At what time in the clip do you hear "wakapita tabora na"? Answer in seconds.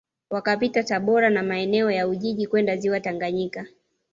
0.29-1.43